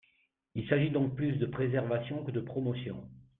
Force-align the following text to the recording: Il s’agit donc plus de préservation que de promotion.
Il 0.55 0.67
s’agit 0.67 0.89
donc 0.89 1.13
plus 1.15 1.33
de 1.33 1.45
préservation 1.45 2.23
que 2.25 2.31
de 2.31 2.39
promotion. 2.39 3.07